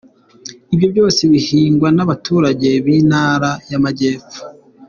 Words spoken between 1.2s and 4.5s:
bihingwa n’abaturage b’Intara y’Amajyepfo.